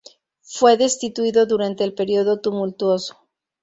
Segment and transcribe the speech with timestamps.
[0.41, 3.23] Fue destituido durante el Período Tumultuoso.